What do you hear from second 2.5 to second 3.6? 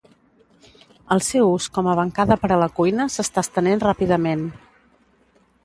a la cuina s'està